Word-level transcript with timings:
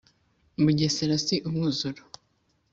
mugesera 0.61 1.15
si 1.25 1.35
umwuzuro 1.47 2.01